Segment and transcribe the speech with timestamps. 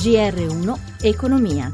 [0.00, 1.70] GR1 Economia.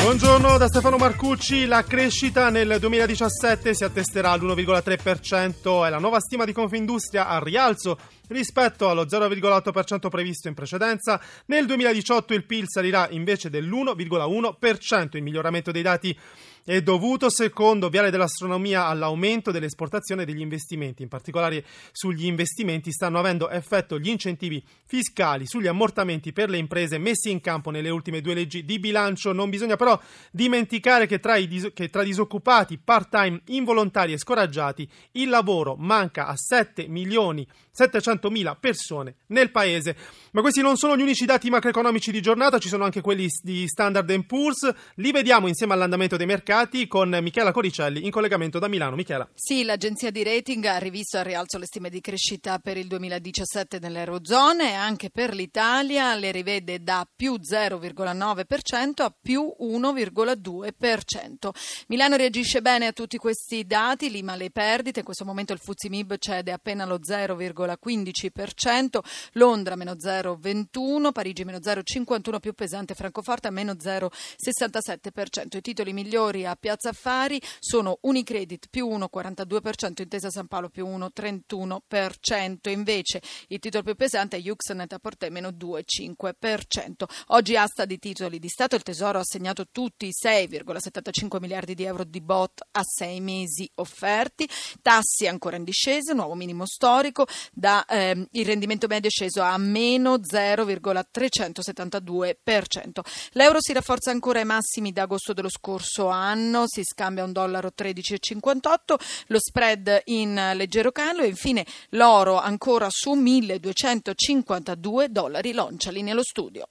[0.00, 6.44] Buongiorno da Stefano Marcucci, la crescita nel 2017 si attesterà all'1,3%, è la nuova stima
[6.44, 11.20] di Confindustria al rialzo rispetto allo 0,8% previsto in precedenza.
[11.46, 16.16] Nel 2018 il PIL salirà invece dell'1,1%, il miglioramento dei dati
[16.64, 21.02] è dovuto, secondo Viale dell'Astronomia, all'aumento dell'esportazione degli investimenti.
[21.02, 26.98] In particolare sugli investimenti stanno avendo effetto gli incentivi fiscali sugli ammortamenti per le imprese
[26.98, 29.32] messi in campo nelle ultime due leggi di bilancio.
[29.32, 29.98] Non bisogna però
[30.30, 36.34] dimenticare che tra, dis- che tra disoccupati, part-time, involontari e scoraggiati il lavoro manca a
[36.36, 39.96] 7 milioni 700 mila persone nel paese.
[40.32, 43.66] Ma questi non sono gli unici dati macroeconomici di giornata, ci sono anche quelli di
[43.66, 44.68] Standard Poor's.
[44.96, 48.96] Li vediamo insieme all'andamento dei mercati mercati con Michela Coricelli in collegamento da Milano.
[48.96, 49.28] Michela.
[49.34, 53.78] Sì, l'agenzia di rating ha rivisto al rialzo le stime di crescita per il 2017
[53.78, 61.50] nell'Eurozona e anche per l'Italia le rivede da più 0,9% a più 1,2%.
[61.86, 65.88] Milano reagisce bene a tutti questi dati, lima le perdite, in questo momento il Fuzzi
[65.88, 68.98] Mib cede appena lo 0,15%,
[69.34, 75.56] Londra meno 0,21%, Parigi meno 0,51% più pesante, Francoforte a meno 0,67%.
[75.56, 82.70] I titoli migliori a Piazza Affari sono Unicredit più 1,42%, Intesa San Paolo più 1,31%.
[82.70, 87.04] Invece il titolo più pesante è Uxnet a Porte meno 2,5%.
[87.28, 91.84] Oggi asta di titoli di Stato, il Tesoro ha assegnato tutti i 6,75 miliardi di
[91.84, 94.46] euro di bot a sei mesi offerti,
[94.80, 99.56] tassi ancora in discesa, nuovo minimo storico, da, ehm, il rendimento medio è sceso a
[99.58, 103.00] meno 0,372%.
[103.32, 107.32] L'euro si rafforza ancora ai massimi da agosto dello scorso anno anno si scambia un
[107.32, 108.94] dollaro 13,58,
[109.26, 115.52] lo spread in leggero calo e infine l'oro ancora su 1252 dollari.
[115.52, 116.68] Lonciali nello studio.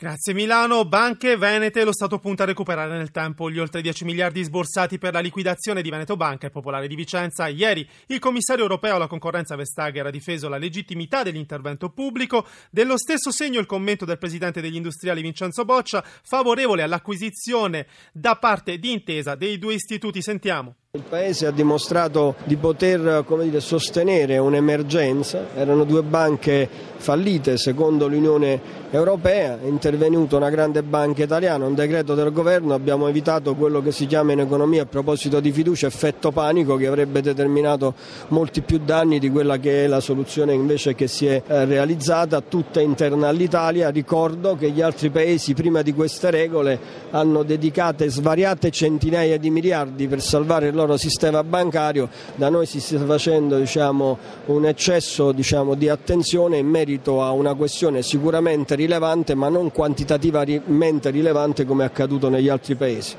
[0.00, 4.42] Grazie Milano, banche venete, lo Stato punta a recuperare nel tempo gli oltre 10 miliardi
[4.42, 7.48] sborsati per la liquidazione di Veneto Banca e Popolare di Vicenza.
[7.48, 12.46] Ieri il commissario europeo alla concorrenza Vestager ha difeso la legittimità dell'intervento pubblico.
[12.70, 18.78] Dello stesso segno il commento del presidente degli industriali Vincenzo Boccia, favorevole all'acquisizione da parte
[18.78, 20.22] di intesa dei due istituti.
[20.22, 20.76] Sentiamo.
[20.92, 28.88] Il Paese ha dimostrato di poter dire, sostenere un'emergenza, erano due banche fallite secondo l'Unione
[28.90, 33.92] Europea, è intervenuta una grande banca italiana, un decreto del governo, abbiamo evitato quello che
[33.92, 37.94] si chiama in economia a proposito di fiducia effetto panico che avrebbe determinato
[38.30, 42.40] molti più danni di quella che è la soluzione invece che si è eh, realizzata.
[42.40, 43.90] Tutta interna all'Italia.
[43.90, 46.78] Ricordo che gli altri paesi prima di queste regole
[47.10, 52.80] hanno dedicato svariate centinaia di miliardi per salvare il loro sistema bancario, da noi si
[52.80, 59.34] sta facendo diciamo, un eccesso diciamo, di attenzione in merito a una questione sicuramente rilevante
[59.34, 63.16] ma non quantitativamente rilevante come è accaduto negli altri paesi.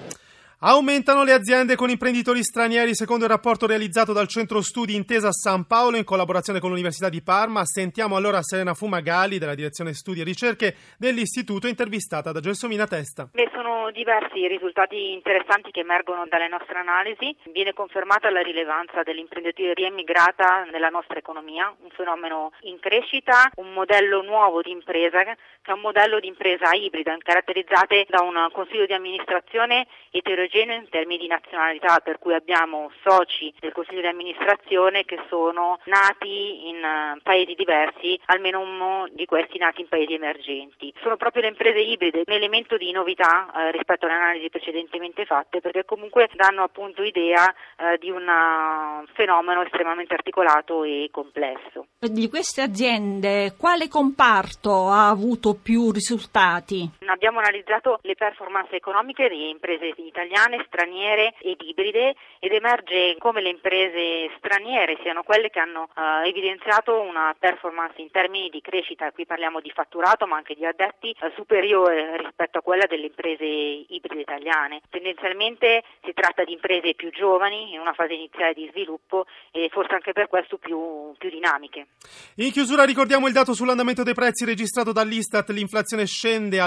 [0.63, 5.65] Aumentano le aziende con imprenditori stranieri secondo il rapporto realizzato dal Centro Studi Intesa San
[5.65, 7.65] Paolo in collaborazione con l'Università di Parma.
[7.65, 13.31] Sentiamo allora Serena Fumagalli della Direzione Studi e Ricerche dell'Istituto intervistata da Gelsomina Testa.
[13.33, 17.35] Ne sono diversi i risultati interessanti che emergono dalle nostre analisi.
[17.51, 24.21] Viene confermata la rilevanza dell'imprenditoria immigrata nella nostra economia, un fenomeno in crescita, un modello
[24.21, 28.93] nuovo di impresa che è un modello di impresa ibrida caratterizzate da un consiglio di
[28.93, 35.05] amministrazione eterogeneo eterogeneo in termini di nazionalità, per cui abbiamo soci del Consiglio di amministrazione
[35.05, 40.93] che sono nati in uh, paesi diversi, almeno uno di questi nati in paesi emergenti.
[41.01, 45.61] Sono proprio le imprese ibride un elemento di novità uh, rispetto alle analisi precedentemente fatte,
[45.61, 48.29] perché comunque danno appunto idea uh, di un
[49.13, 51.87] fenomeno estremamente articolato e complesso.
[51.99, 56.89] Di queste aziende, quale comparto ha avuto più risultati?
[57.11, 63.49] Abbiamo analizzato le performance economiche delle imprese italiane straniere ed ibride ed emerge come le
[63.49, 69.25] imprese straniere siano quelle che hanno eh, evidenziato una performance in termini di crescita, qui
[69.25, 74.21] parliamo di fatturato ma anche di addetti, eh, superiore rispetto a quella delle imprese ibride
[74.21, 74.81] italiane.
[74.89, 79.95] Tendenzialmente si tratta di imprese più giovani, in una fase iniziale di sviluppo e forse
[79.95, 81.87] anche per questo più, più dinamiche.
[82.35, 86.59] In chiusura ricordiamo il dato sull'andamento dei prezzi registrato dall'Istat, l'inflazione scende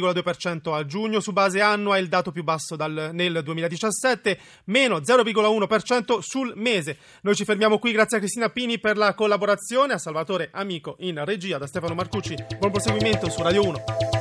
[0.00, 6.18] all'1,2% a giugno, su base annua il dato più basso dal, nel 2017, meno 0,1%
[6.20, 6.98] sul mese.
[7.22, 11.22] Noi ci fermiamo qui, grazie a Cristina Pini per la collaborazione, a Salvatore Amico in
[11.24, 12.34] regia, da Stefano Marcucci.
[12.58, 14.11] Buon proseguimento su Radio 1.